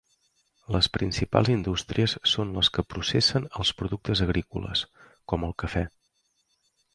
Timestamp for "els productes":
3.61-4.25